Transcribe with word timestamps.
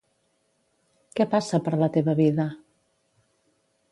Què 1.19 1.27
passa 1.33 1.59
per 1.67 1.75
la 1.83 1.91
teva 1.97 2.17
vida? 2.23 2.47